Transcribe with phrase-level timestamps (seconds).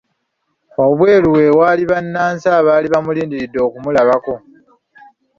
[0.77, 4.35] Wabweru we waali bannansi abaali bamulindiridde okumulabako.